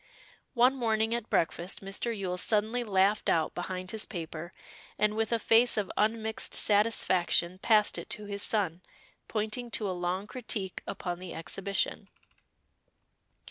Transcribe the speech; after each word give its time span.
One 0.55 0.75
morning 0.75 1.13
at 1.13 1.29
breakfast 1.29 1.81
Mr. 1.85 2.17
Yule 2.17 2.35
suddenly 2.39 2.83
laughed 2.83 3.29
out 3.29 3.53
behind 3.53 3.91
his 3.91 4.07
paper, 4.07 4.51
and 4.97 5.15
with 5.15 5.31
a 5.31 5.37
face 5.37 5.77
of 5.77 5.91
unmixed 5.95 6.55
satisfaction 6.55 7.59
passed 7.59 7.99
it 7.99 8.09
to 8.09 8.25
his 8.25 8.41
son, 8.41 8.81
pointing 9.27 9.69
to 9.69 9.87
a 9.87 9.91
long 9.93 10.25
critique 10.25 10.81
upon 10.87 11.19
the 11.19 11.35
Exhibition. 11.35 12.09